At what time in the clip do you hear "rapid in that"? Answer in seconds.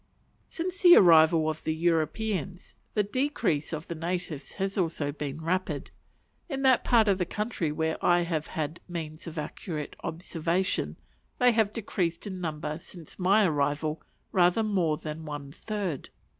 5.43-6.83